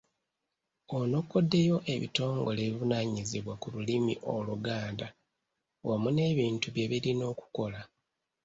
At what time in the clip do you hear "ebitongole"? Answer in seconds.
1.93-2.59